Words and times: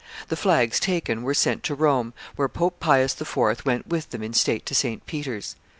The 0.29 0.35
flags 0.35 0.79
taken 0.79 1.21
were 1.21 1.35
sent 1.35 1.61
to 1.65 1.75
Rome, 1.75 2.15
where 2.35 2.49
Pope 2.49 2.79
Pius 2.79 3.21
IV. 3.21 3.61
went 3.67 3.85
with 3.85 4.09
them 4.09 4.23
in 4.23 4.33
state 4.33 4.65
to 4.65 4.73
St. 4.73 5.05
Peter's. 5.05 5.55